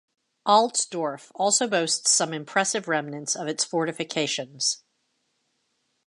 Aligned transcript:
Altdorf 0.47 1.31
also 1.35 1.67
boasts 1.67 2.09
some 2.09 2.33
impressive 2.33 2.87
remnants 2.87 3.35
of 3.35 3.47
its 3.47 3.63
fortifications. 3.63 4.83